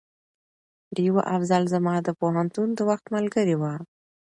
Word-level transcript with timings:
ډيوه 0.95 1.21
افصل 1.35 1.61
زما 1.73 1.95
د 2.05 2.09
پوهنتون 2.19 2.67
د 2.73 2.79
وخت 2.89 3.05
ملګرې 3.15 3.55
وه 3.61 3.73